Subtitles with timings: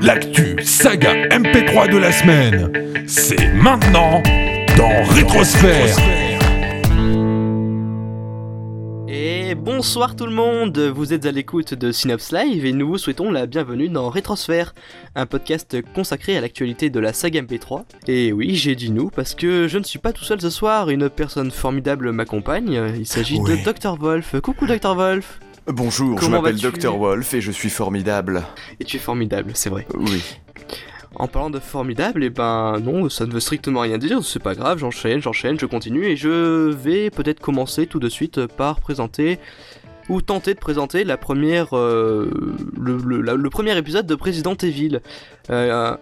[0.00, 2.72] L'actu saga MP3 de la semaine,
[3.06, 4.22] c'est maintenant
[4.76, 6.23] dans Rétrosphère.
[9.76, 13.32] Bonsoir tout le monde, vous êtes à l'écoute de Synops Live et nous vous souhaitons
[13.32, 14.72] la bienvenue dans Rétrosphère,
[15.16, 17.82] un podcast consacré à l'actualité de la saga MP3.
[18.06, 20.90] Et oui, j'ai dit nous parce que je ne suis pas tout seul ce soir,
[20.90, 24.40] une personne formidable m'accompagne, il s'agit de Dr Wolf.
[24.40, 28.44] Coucou Dr Wolf Bonjour, je m'appelle Dr Wolf et je suis formidable.
[28.78, 29.88] Et tu es formidable, c'est vrai.
[29.94, 30.22] Oui.
[31.16, 34.54] En parlant de formidable, et ben non, ça ne veut strictement rien dire, c'est pas
[34.54, 39.38] grave, j'enchaîne, j'enchaîne, je continue et je vais peut-être commencer tout de suite par présenter
[40.08, 42.30] ou tenter de présenter la première, euh,
[42.76, 45.00] le, premier épisode de Resident Evil,
[45.50, 45.96] Euh,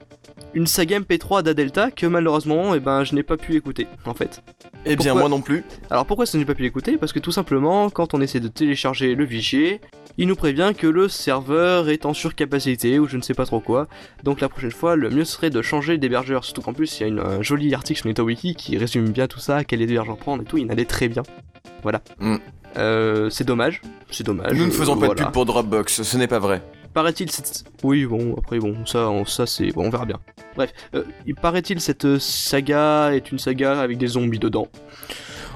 [0.55, 4.43] une saga MP3 d'Adelta que malheureusement, et ben je n'ai pas pu écouter en fait.
[4.85, 5.65] Eh bien, moi non plus.
[5.91, 6.97] Alors pourquoi ça n'ai pas pu l'écouter?
[6.97, 9.81] Parce que tout simplement, quand on essaie de télécharger le fichier,
[10.19, 13.61] il nous prévient que le serveur est en surcapacité ou je ne sais pas trop
[13.61, 13.89] quoi.
[14.25, 16.45] Donc la prochaine fois, le mieux serait de changer d'hébergeur.
[16.45, 19.27] Surtout qu'en plus, il y a une, un joli article sur NetoWiki qui résume bien
[19.27, 20.59] tout ça, quel hébergeur prendre et tout.
[20.59, 21.23] Il allait très bien.
[21.83, 22.03] Voilà.
[22.19, 22.37] Mm.
[22.77, 23.83] Euh, c'est dommage.
[24.11, 24.53] C'est dommage.
[24.53, 26.63] Nous ne euh, faisons pas de pub pour Dropbox, ce n'est pas vrai.
[26.95, 27.65] Paraît-il cette...
[27.83, 29.73] Oui, bon, après, bon, ça, on- ça c'est...
[29.73, 30.19] Bon, on verra bien.
[30.57, 34.69] Bref, euh, il paraît-il cette euh, saga est une saga avec des zombies dedans.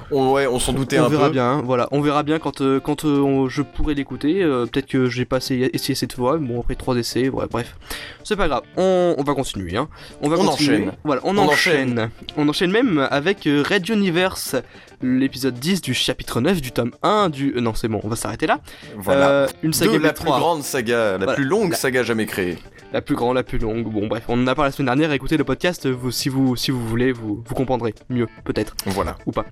[0.09, 1.33] On, ouais, on s'en doutait on un verra peu.
[1.33, 4.41] bien, hein, voilà, on verra bien quand, euh, quand euh, on- je pourrai l'écouter.
[4.41, 7.75] euh, Peut-être que j'ai pas essayé, essayé cette fois, bon après trois essais, ouais, bref,
[8.23, 8.61] c'est pas grave.
[8.77, 9.89] On, on va continuer, hein.
[10.21, 10.75] On va On continuer.
[10.77, 10.91] enchaîne.
[11.03, 12.09] Voilà, on, On enchaîne.
[12.37, 14.55] On enchaîne même avec euh, Red Universe,
[15.01, 17.53] l'épisode 10 du chapitre 9 du tome 1 du.
[17.55, 18.59] euh, non, c'est bon, on va s'arrêter là.
[18.97, 19.29] Voilà.
[19.29, 21.33] Euh, une saga de la MP3, plus grande saga, la Voilà.
[21.33, 22.57] plus longue saga jamais créée.
[22.93, 23.83] la plus grande, la plus longue.
[23.91, 25.11] Bon, bref, on en a parlé la semaine dernière.
[25.11, 28.75] Écoutez le podcast, vous, si vous si vous voulez, vous vous comprendrez mieux, peut-être.
[28.85, 29.17] Voilà.
[29.25, 29.45] ou pas.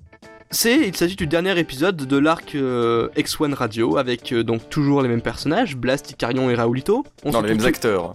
[0.52, 5.02] C'est, il s'agit du dernier épisode de l'arc euh, X1 Radio avec euh, donc toujours
[5.02, 7.04] les mêmes personnages, Blast, Icarion et Raoulito.
[7.24, 8.14] On se les mêmes acteurs.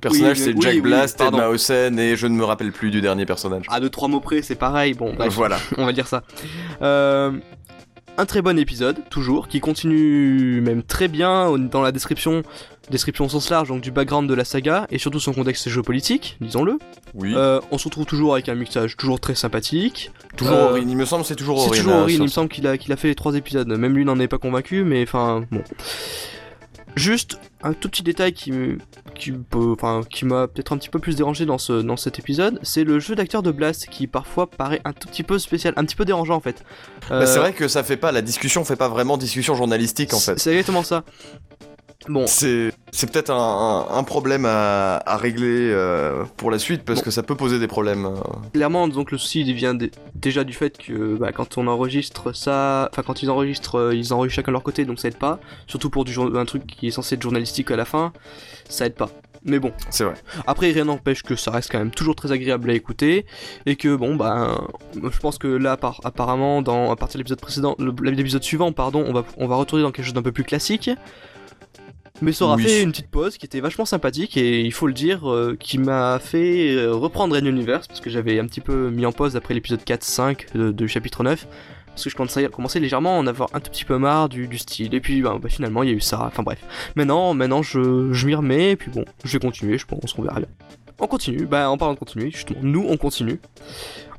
[0.00, 1.38] Personnage Oui, c'est oui, Jack oui, Blast, pardon.
[1.38, 3.64] Mausen et je ne me rappelle plus du dernier personnage.
[3.68, 4.94] À deux trois mots près, c'est pareil.
[4.94, 5.58] Bon, bref, Voilà.
[5.78, 6.22] on va dire ça.
[6.82, 7.32] Euh,
[8.18, 12.42] un très bon épisode, toujours, qui continue même très bien dans la description,
[12.90, 16.38] description au sens large, donc du background de la saga et surtout son contexte géopolitique,
[16.40, 16.78] disons-le.
[17.14, 17.34] Oui.
[17.36, 20.12] Euh, on se retrouve toujours avec un mixage toujours très sympathique.
[20.36, 21.80] toujours euh, Aurine, il me semble que c'est toujours C'est Aurine.
[21.82, 23.68] toujours hein, Aurine, sur- il me semble qu'il a, qu'il a fait les trois épisodes.
[23.68, 25.62] Même lui n'en est pas convaincu, mais enfin, bon.
[26.96, 28.78] Juste un tout petit détail qui, me-
[29.14, 32.18] qui, peut- enfin, qui m'a peut-être un petit peu plus dérangé dans, ce, dans cet
[32.18, 35.74] épisode, c'est le jeu d'acteur de Blast qui parfois paraît un tout petit peu spécial,
[35.76, 36.64] un petit peu dérangeant en fait.
[37.10, 40.14] Bah, c'est Euh, vrai que ça fait pas, la discussion fait pas vraiment discussion journalistique
[40.14, 40.38] en fait.
[40.38, 41.04] C'est exactement ça.
[42.08, 43.36] Bon, C'est c'est peut-être un,
[43.90, 47.04] un- un problème à, à régler euh, pour la suite parce Bon.
[47.04, 48.08] que ça peut poser des problèmes.
[48.54, 52.34] clairement, donc le souci il vient dé- déjà du fait que bah, quand on enregistre
[52.34, 55.18] ça, enfin quand ils enregistrent, euh, ils enregistrent chacun de leur côté, donc ça aide
[55.18, 55.38] pas.
[55.66, 58.12] Surtout pour du, jour- un truc qui est censé être journalistique à la fin,
[58.68, 59.10] ça aide pas.
[59.44, 60.14] Mais bon, C'est vrai.
[60.48, 63.26] Après, rien n'empêche que ça reste quand même toujours très agréable à écouter
[63.66, 64.58] et que bon, ben,
[64.94, 68.72] je pense que là, par- apparemment, dans, à partir de l'épisode précédent, le- l'épisode suivant,
[68.72, 70.90] pardon, on va, on va retourner dans quelque chose d'un peu plus classique.
[72.22, 72.64] Mais ça aura Oui.
[72.64, 75.78] fait une petite pause qui était vachement sympathique et il faut le dire, euh, qui
[75.78, 79.36] m'a fait euh, reprendre Red Universe parce que j'avais un petit peu mis en pause
[79.36, 81.46] après l'épisode 4-5 de, de chapitre 9
[81.88, 82.16] parce que je
[82.50, 85.22] commençais, légèrement à en avoir un tout petit peu marre du, du style et puis
[85.22, 86.58] ben, bah, finalement il y a eu ça, enfin bref.
[86.94, 90.22] Maintenant, maintenant je, je m'y remets, et puis bon, je vais continuer, je pense qu'on
[90.22, 90.48] verra bien.
[90.98, 93.38] On continue, bah en parlant de continuer, justement, nous on continue.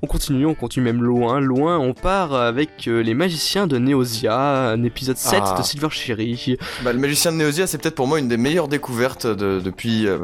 [0.03, 4.69] On continue, on continue même loin, loin, on part avec euh, les magiciens de Neosia,
[4.69, 5.55] un épisode 7 Ah.
[5.57, 6.55] de Silver Cherry.
[6.83, 10.05] Bah, le magicien de Neosia, c'est peut-être pour moi une des meilleures découvertes de- depuis
[10.05, 10.19] euh,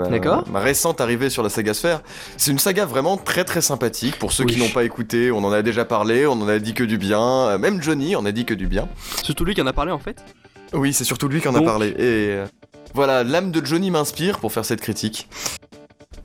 [0.51, 2.01] ma, récente arrivée sur la saga Sphère.
[2.37, 4.19] C'est une saga vraiment très très sympathique.
[4.19, 4.53] Pour ceux Oui.
[4.53, 6.99] qui n'ont pas écouté, on en a déjà parlé, on en a dit que du
[6.99, 7.19] bien.
[7.47, 8.87] Euh, Même Johnny en a dit que du bien.
[9.23, 10.23] Surtout lui qui en a parlé en fait?
[10.73, 11.87] Oui, c'est surtout lui qui en a parlé.
[11.87, 11.95] Et
[12.29, 12.45] euh,
[12.93, 15.27] voilà, l'âme de Johnny m'inspire pour faire cette critique.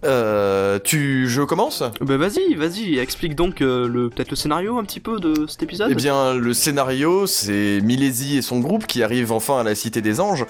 [0.05, 4.85] Euh, tu, je commence Bah vas-y, vas-y, explique donc euh, le peut-être le scénario un
[4.85, 5.89] petit peu de cet épisode.
[5.91, 10.01] Eh bien, le scénario, c'est Milesi et son groupe qui arrivent enfin à la Cité
[10.01, 10.47] des Anges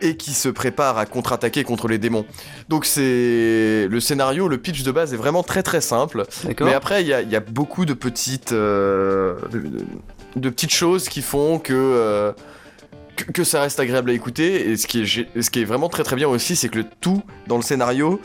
[0.00, 2.24] et qui se préparent à contre-attaquer contre les démons.
[2.70, 6.24] Donc c'est le scénario, le pitch de base est vraiment très très simple.
[6.44, 6.66] D'accord.
[6.66, 9.84] Mais après, il y a, il y a beaucoup de petites, euh, de, de-
[10.36, 12.32] de petites choses qui font que, euh,
[13.16, 14.70] que que ça reste agréable à écouter.
[14.70, 16.84] Et ce qui est, ce qui est vraiment très très bien aussi, c'est que le
[17.00, 18.20] tout dans le scénario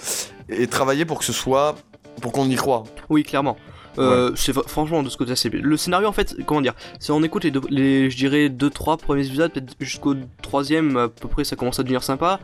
[0.49, 1.75] est travaillé pour que ce soit,
[2.21, 2.83] pour qu'on y croit.
[3.09, 3.57] Oui, clairement.
[3.99, 7.21] Euh, c'est franchement de ce côté c'est le scénario en fait comment dire c'est on
[7.21, 11.27] écoute les, deux- les je dirais deux trois premiers épisodes peut-être jusqu'au troisième à peu
[11.27, 12.39] près ça commence à devenir sympa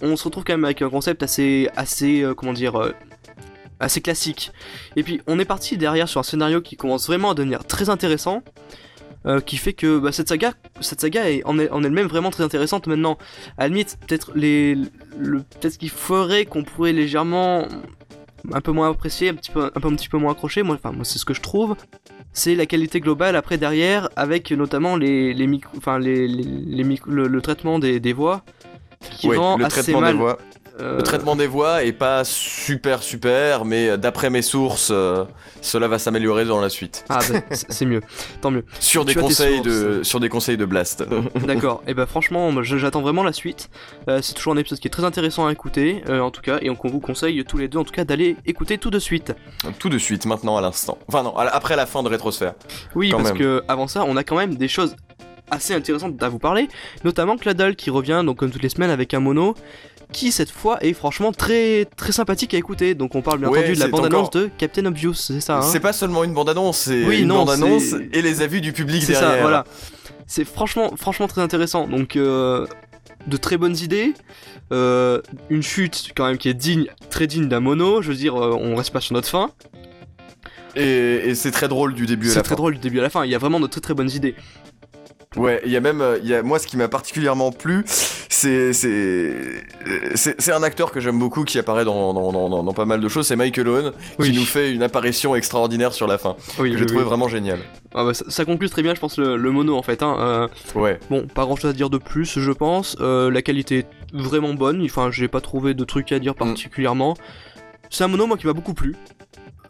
[0.00, 2.90] on se retrouve quand même avec un concept assez assez euh, comment dire euh,
[3.78, 4.50] assez classique
[4.96, 7.88] et puis on est parti derrière sur un scénario qui commence vraiment à devenir très
[7.88, 8.42] intéressant
[9.26, 12.30] euh, qui fait que bah, cette saga, cette saga est en, elle- en elle-même vraiment
[12.30, 13.18] très intéressante maintenant.
[13.58, 14.76] À la limite, peut-être les,
[15.18, 17.66] le, peut-être qu'il ferait qu'on pourrait légèrement
[18.52, 20.62] un peu moins apprécier, un petit peu, un peu, un petit peu moins accroché.
[20.62, 21.76] Moi, enfin, moi, c'est ce que je trouve.
[22.32, 26.82] C'est la qualité globale après derrière, avec notamment les, les micros, enfin les, les, les
[26.84, 28.42] micros- le, le traitement des, des voix,
[29.00, 30.14] qui rend le assez traitement mal.
[30.14, 30.38] des voix.
[30.80, 35.24] Euh, Le traitement des voix est pas super super, mais d'après mes sources, euh,
[35.60, 37.04] cela va s'améliorer dans la suite.
[37.08, 38.00] Ah, bah, c'est mieux,
[38.40, 38.64] tant mieux.
[38.80, 39.68] Sur des conseils sources.
[39.68, 41.04] de, sur des conseils de Blast.
[41.46, 43.70] D'accord, et bah franchement, j'attends vraiment la suite.
[44.08, 46.58] Euh, c'est toujours un épisode qui est très intéressant à écouter, euh, en tout cas,
[46.62, 49.34] et on vous conseille tous les deux, en tout cas, d'aller écouter tout de suite.
[49.78, 50.98] Tout de suite, maintenant, à l'instant.
[51.08, 52.54] Enfin non, après la fin de Rétrosphère.
[52.94, 53.38] Oui, Quand parce même.
[53.38, 54.96] que avant ça, on a quand même des choses
[55.50, 56.68] assez intéressantes à vous parler,
[57.04, 59.54] notamment Claddle qui revient, donc comme toutes les semaines, avec un mono.
[60.12, 62.94] Qui cette fois est franchement très très sympathique à écouter.
[62.94, 65.40] Donc on parle bien Ouais, entendu de la c'est bande-annonce encore- de Captain Obvious, c'est
[65.40, 68.42] ça hein C'est pas seulement une bande-annonce, c'est Oui, une non, bande-annonce c'est- et les
[68.42, 69.34] avis du public C'est derrière.
[69.36, 69.64] ça, voilà.
[70.26, 71.86] C'est franchement, franchement très intéressant.
[71.88, 72.66] Donc, euh,
[73.26, 74.14] de très bonnes idées.
[74.72, 75.20] Euh,
[75.50, 78.00] une chute quand même qui est digne, très digne d'un mono.
[78.02, 79.50] Je veux dire, euh, on reste pas sur notre fin.
[80.74, 82.56] Et, et c'est très drôle du début à C'est la très fin.
[82.56, 83.24] drôle du début à la fin.
[83.26, 84.34] Il y a vraiment de très très bonnes idées.
[85.36, 87.84] Ouais, il y a même, euh, il y a, moi, ce qui m'a particulièrement plu,
[87.86, 89.64] c'est, c'est,
[90.14, 93.26] c'est, un acteur que j'aime beaucoup qui apparaît dans, dans, dans, pas mal de choses,
[93.26, 94.30] c'est Michael Owen, Oui.
[94.30, 97.58] qui nous fait une apparition extraordinaire sur la fin, Oui, que j'ai trouvé vraiment génial.
[97.94, 100.02] Ah bah, ça, ça conclut très bien, je pense, le, le mono en fait.
[100.02, 100.16] Hein.
[100.18, 100.48] Euh,
[100.78, 100.98] Ouais.
[101.10, 102.96] bon, pas grand chose à dire de plus, je pense.
[103.00, 104.82] Euh, la qualité est vraiment bonne.
[104.84, 106.38] Enfin, j'ai pas trouvé de trucs à dire Mm.
[106.38, 107.14] particulièrement.
[107.90, 108.96] C'est un mono, moi, qui m'a beaucoup plu.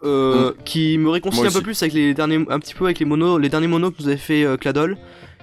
[0.05, 3.05] Euh, Qui me réconcilie un peu plus avec les derniers, un petit peu avec les
[3.05, 4.97] monos, les derniers monos que nous avait fait euh, Cladol,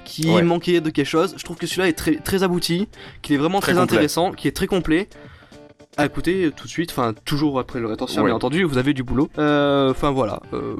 [0.06, 0.42] qui Ouais.
[0.42, 1.36] manquait de quelque chose.
[1.38, 2.88] Je trouve que celui-là est très, très abouti,
[3.22, 5.08] qu'il est vraiment Très intéressant, qui est très complet.
[5.98, 8.30] À écouter tout de suite, enfin toujours après le rétention, Ouais.
[8.30, 9.28] bien entendu, vous avez du boulot.
[9.38, 10.76] Euh, Enfin voilà, euh,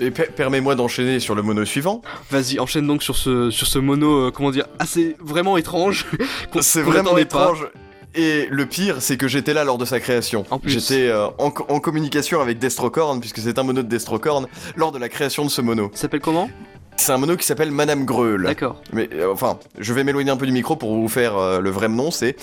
[0.00, 2.02] Et per- permets-moi d'enchaîner sur le mono suivant.
[2.30, 6.06] vas-y enchaîne donc sur ce, sur ce mono, euh, comment dire, assez vraiment étrange.
[6.60, 7.20] C'est vraiment pas.
[7.20, 7.68] étrange.
[8.14, 10.44] Et le pire, c'est que j'étais là lors de sa création.
[10.50, 10.70] En plus.
[10.72, 14.46] J'étais euh, en, en communication avec Destrocorn, puisque c'est un mono de Destrocorn,
[14.76, 15.90] lors de la création de ce mono.
[15.92, 16.50] Il s'appelle comment?
[16.98, 18.42] C'est un mono qui s'appelle Madame Greul.
[18.42, 18.82] D'accord.
[18.92, 21.70] Mais euh, enfin, je vais m'éloigner un peu du micro pour vous faire euh, le
[21.70, 22.36] vrai nom, c'est...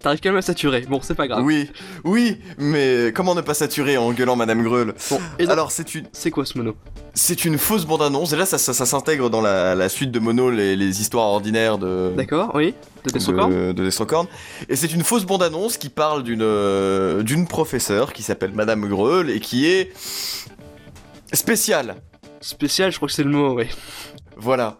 [0.00, 0.82] T'arrives quand même à saturer.
[0.82, 1.42] Bon, c'est pas grave.
[1.42, 1.70] Oui,
[2.02, 4.92] oui, mais comment ne pas saturer en gueulant Madame Greul?
[5.08, 6.76] Bon, et donc, Alors c'est une, c'est quoi ce mono?
[7.14, 10.18] C'est une fausse bande-annonce, et là ça, ça, ça s'intègre dans la, la suite de
[10.18, 12.12] Mono, les, les histoires ordinaires de...
[12.14, 12.74] D'accord, oui.
[13.06, 13.50] De Destrocorn?
[13.50, 14.26] de, de Destrocorn.
[14.68, 19.30] Et c'est une fausse bande-annonce qui parle d'une euh, d'une professeure qui s'appelle Madame Greul
[19.30, 19.90] et qui est
[21.32, 21.94] spéciale.
[22.44, 23.64] Spécial, je crois que c'est le mot, oui.
[24.36, 24.76] Voilà.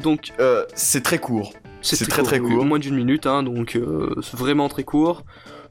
[0.00, 1.52] Donc, Euh, c'est très court.
[1.82, 2.64] C'est très, très court.
[2.64, 5.24] Moins d'une minute, hein, donc euh, c'est vraiment très court.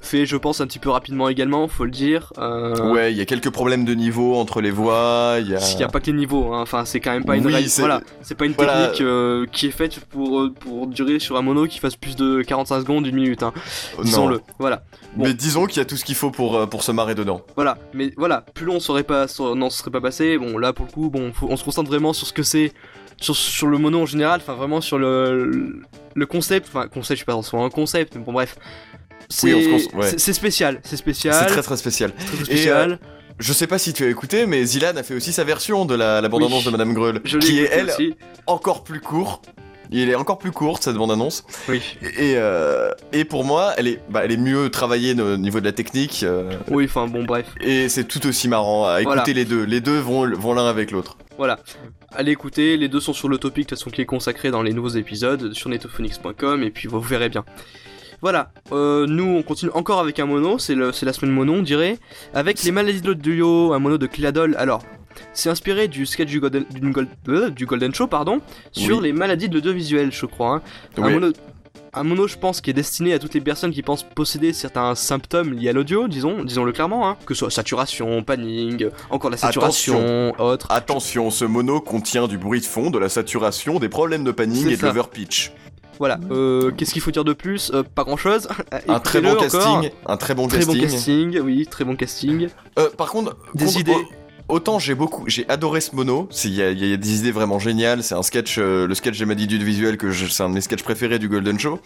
[0.06, 2.34] Fait, je pense, un petit peu rapidement également, faut le dire.
[2.38, 5.60] Euh, Ouais, il y a quelques problèmes de niveau entre les voix, il y a...
[5.78, 6.62] Il a pas que les niveaux, hein.
[6.62, 8.88] enfin c'est quand même pas une Oui, c'est- voilà, c'est pas une voilà.
[8.88, 12.18] technique euh, qui est faite pour, euh, pour durer sur un mono qui fasse plus
[12.18, 13.54] de 45 secondes, une minute, hein.
[13.98, 14.04] Non.
[14.04, 14.42] disons-le.
[14.60, 14.84] Voilà,
[15.16, 15.24] Bon.
[15.26, 17.42] Mais disons qu'il y a tout ce qu'il faut pour, pour se marrer dedans.
[17.56, 20.38] voilà, mais voilà, plus long on serait pas, sur- n'en serait pas passé.
[20.38, 22.74] Bon là pour le coup, bon, faut- on se concentre vraiment sur ce que c'est,
[23.22, 25.82] sur, sur le mono en général, enfin vraiment sur le,
[26.14, 28.58] le concept, enfin concept, je sais pas forcément un concept, mais bon bref.
[29.30, 30.18] C'est Oui, ouais.
[30.18, 32.14] spécial, c'est spécial, C'est très très spécial.
[32.14, 33.00] très, très spécial.
[33.40, 35.96] Je sais pas si tu as écouté, mais Zilan a fait aussi sa version de
[35.96, 36.66] la, la bande-annonce Oui.
[36.66, 38.16] de Madame Greul, qui est elle aussi.
[38.46, 39.50] encore plus courte.
[39.92, 41.44] Il est encore plus courte cette bande-annonce.
[41.68, 41.82] Oui.
[42.02, 45.66] Et, euh, et pour moi, elle est, bah, elle est mieux travaillée au niveau de
[45.66, 46.22] la technique.
[46.24, 47.48] euh, Oui, enfin bon bref.
[47.62, 49.34] et c'est tout aussi marrant à écouter Voilà.
[49.34, 49.64] les deux.
[49.66, 51.18] Les deux vont, vont l'un avec l'autre.
[51.38, 51.60] Voilà.
[52.12, 54.62] Allez écouter, les deux sont sur le topic, de toute façon qui est consacré dans
[54.62, 57.44] les nouveaux épisodes, sur netophonix.com, et puis vous verrez bien.
[58.24, 62.00] Voilà, euh, nous on continue encore avec un mono, c'est la semaine mono on dirait,
[62.34, 64.56] avec les maladies de l'audio, un mono de Cladol.
[64.58, 64.82] Alors,
[65.34, 68.40] c'est inspiré du sketch du Golden, Gold- euh, du Golden Show, pardon,
[68.72, 69.04] sur Oui.
[69.04, 70.56] les maladies de l'audiovisuel, je crois.
[70.56, 70.62] hein.
[71.04, 71.34] Un, mono,
[71.94, 74.96] un mono, je pense, qui est destiné à toutes les personnes qui pensent posséder certains
[74.96, 79.38] symptômes liés à l'audio, disons, disons-le clairement, hein, que ce soit saturation, panning, encore la
[79.38, 80.68] saturation, autre.
[80.70, 84.66] Attention, ce mono contient du bruit de fond, de la saturation, des problèmes de panning
[84.70, 84.88] et de ça.
[84.88, 85.52] l'overpitch.
[86.00, 87.72] Voilà, euh, qu'est-ce qu'il faut dire de plus?
[87.74, 88.48] Euh, Pas grand chose.
[88.88, 89.90] Un très bon casting.
[90.06, 90.76] Un très bon Très casting.
[90.76, 92.50] bon casting, oui, très bon casting.
[92.80, 93.92] Euh, par contre, Des contre- idées.
[93.94, 94.04] au-
[94.50, 96.28] Autant j'ai beaucoup, j'ai adoré ce mono.
[96.44, 98.04] Il y, a- il y a des idées vraiment géniales.
[98.04, 100.60] C'est un sketch, le sketch j'ai dit du visuel que je- c'est un de mes
[100.62, 101.80] sketchs préférés du Golden Show.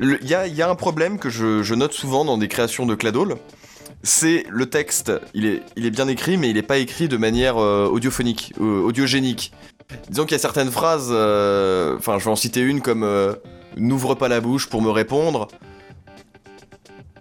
[0.00, 2.48] Il y a, il y a un problème que je, je note souvent dans des
[2.48, 3.36] créations de Cladol.
[4.02, 5.12] C'est le texte.
[5.34, 8.52] Il est, il est bien écrit, mais il est pas écrit de manière euh, audiophonique,
[8.60, 9.52] euh, audiogénique.
[10.08, 11.08] Disons qu'il y a certaines phrases.
[11.10, 13.34] euh, Enfin, je vais en citer une comme euh,
[13.76, 15.48] n'ouvre pas la bouche pour me répondre.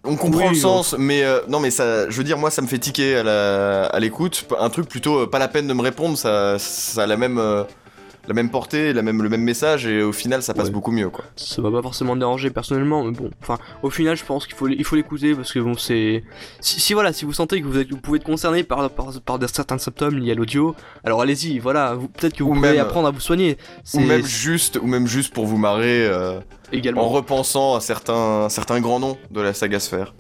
[0.06, 2.62] On comprend Oui, le sens, mais euh, non, mais ça, je veux dire, moi, ça
[2.62, 4.46] me fait tiquer à l'écoute.
[4.60, 7.42] Un truc plutôt pas la peine de me répondre, ça, ça a la même,
[8.28, 10.72] la même portée, la même, le même message, et au final, ça passe Ouais.
[10.72, 11.26] beaucoup mieux, quoi.
[11.36, 14.56] Ça va pas forcément me déranger personnellement, mais bon, enfin, au final, je pense qu'il
[14.56, 16.24] faut, il faut l'écouter parce que bon, c'est.
[16.62, 19.08] Si, si, voilà, si vous sentez que vous, êtes, vous pouvez être concerné par, par,
[19.22, 22.72] par des- certains symptômes liés à l'audio, alors allez-y, voilà, peut-être que vous Ou pouvez
[22.72, 23.58] même- apprendre à vous soigner.
[23.94, 27.10] Ou même juste, ou même juste pour vous marrer, euh, en également.
[27.10, 30.14] repensant à certains, certains grands noms de la saga Sphère.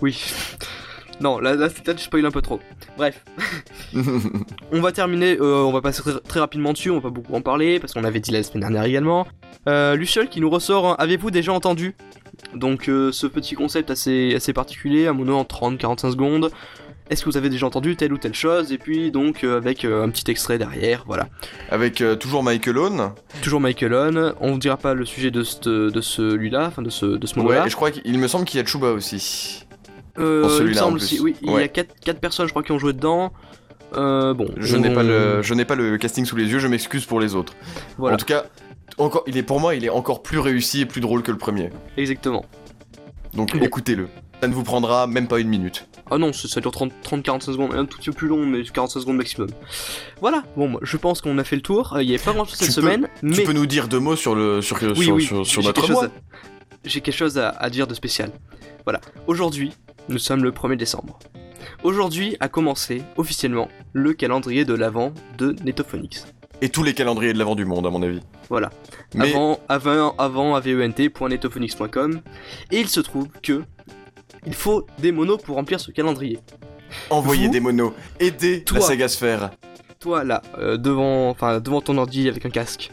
[0.00, 0.22] Oui.
[1.20, 2.60] Non, là, là peut-être je spoil un peu trop.
[2.96, 3.24] Bref,
[4.72, 7.40] on va terminer, euh, on va passer très, rapidement dessus, on va pas beaucoup en
[7.40, 9.26] parler, parce qu'on avait dit la semaine dernière également.
[9.68, 11.94] Euh, Luciol qui nous ressort, un avez-vous déjà entendu?
[12.54, 16.50] Donc euh, ce petit concept assez, assez particulier, un mono en 30-45 secondes.
[17.10, 18.72] Est-ce que vous avez déjà entendu telle ou telle chose?
[18.72, 21.26] Et puis donc euh, avec un petit extrait derrière, voilà.
[21.70, 23.10] Avec toujours Michael Owen?
[23.42, 26.90] Toujours Michael Owen, on vous dira pas le sujet de, ce- de celui-là, enfin de
[26.90, 27.60] ce, de ce mono-là.
[27.62, 29.66] Ouais, et je crois qu'il me semble qu'il y a Chuba aussi.
[30.18, 31.04] Euh, il celui-là, en semble plus.
[31.06, 33.32] aussi, oui, il y a 4, personnes je crois qui ont joué dedans.
[33.96, 36.58] Euh, bon, Je on- n'ai pas le, je n'ai pas le casting sous les yeux,
[36.58, 37.54] je m'excuse pour les autres.
[37.98, 38.14] Voilà.
[38.14, 38.44] En tout cas,
[38.98, 41.38] encore, il est pour moi, il est encore plus réussi et plus drôle que le
[41.38, 41.70] premier.
[41.96, 42.44] Exactement.
[43.34, 44.08] Donc écoutez-le.
[44.40, 45.86] Ça ne vous prendra même pas une minute.
[46.10, 49.00] Ah non, ça ça dure 30-45 secondes, un tout petit peu plus long, mais 45
[49.00, 49.48] secondes maximum.
[50.20, 51.94] Voilà, bon, moi, je pense qu'on a fait le tour.
[51.94, 53.32] Euh, Il y avait pas grand chose cette peux- semaine, mais.
[53.34, 55.68] Tu peux nous dire deux mots sur le sur oui, sur, oui, sur, sur j'ai
[55.68, 56.10] notre mois à-
[56.84, 58.30] J'ai quelque chose à, à dire de spécial.
[58.84, 59.72] Voilà, aujourd'hui,
[60.08, 61.18] nous sommes le 1er décembre.
[61.82, 66.26] Aujourd'hui a commencé officiellement le calendrier de l'avant de Netophonix.
[66.60, 68.20] et tous les calendriers de l'avant du monde à mon avis.
[68.48, 68.70] Voilà.
[69.14, 72.20] Mais Avant, avant, avant avent.netophonix.com.
[72.70, 73.62] Et il se trouve que
[74.46, 76.38] il faut des monos pour remplir ce calendrier.
[77.10, 78.78] envoyez vous- des monos, aidez Toi.
[78.80, 79.50] la saga Sphère.
[80.00, 82.92] Toi là, euh, devant, enfin devant ton ordi avec un casque,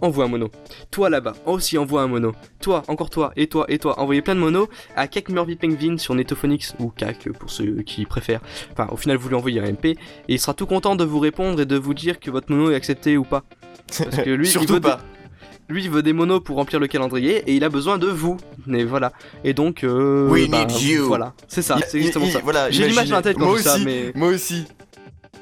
[0.00, 0.50] envoie un mono.
[0.90, 2.32] Toi là-bas, aussi envoie un mono.
[2.60, 5.96] Toi, encore toi, et toi, et toi, envoyez plein de monos à Kak Murphy Penguin
[5.98, 8.40] sur Netophonix ou Kak pour ceux qui préfèrent.
[8.72, 9.96] Enfin, au final, vous lui envoyez un MP et
[10.28, 12.74] il sera tout content de vous répondre et de vous dire que votre mono est
[12.74, 13.44] accepté ou pas.
[13.86, 14.96] Parce que lui, il Surtout veut pas.
[14.96, 15.02] des-
[15.74, 18.38] lui, il veut des monos pour remplir le calendrier et il a besoin de vous.
[18.66, 19.12] Mais voilà.
[19.44, 21.06] Et donc, euh, We bah, need you.
[21.06, 22.40] Voilà, c'est ça, Il- c'est exactement il- ça.
[22.42, 24.64] Voilà, J'ai l'image dans la tête quand moi ça, mais Moi aussi.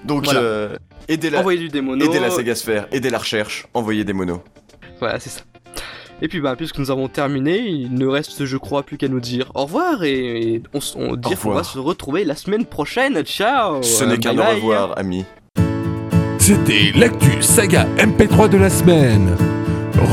[0.07, 0.41] Donc Voilà.
[0.41, 0.77] euh,
[1.09, 2.05] aidez la, envoyez des monos.
[2.05, 4.41] aidez la saga Sphère, aidez la recherche, envoyez des monos.
[5.01, 5.41] Voilà, c'est ça.
[6.23, 9.21] Et puis bah puisque nous avons terminé, il ne reste je crois plus qu'à nous
[9.21, 12.65] dire au revoir et, et on, s- on dire qu'on va se retrouver la semaine
[12.65, 13.23] prochaine.
[13.25, 13.83] Ciao.
[13.83, 15.25] Ce Euh, n'est qu'un bye au revoir, amis.
[16.39, 19.37] C'était l'actu saga MP3 de la semaine.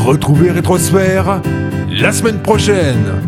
[0.05, 1.41] Retrouvez Rétrosphère
[1.89, 3.21] la semaine prochaine.